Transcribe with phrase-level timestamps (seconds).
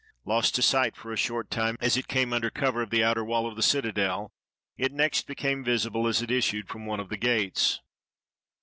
[0.25, 3.23] Lost to sight for a short time as it came under cover of the outer
[3.23, 4.31] wall of the citadel,
[4.75, 7.79] it next became vis ible as it issued from one of the gates.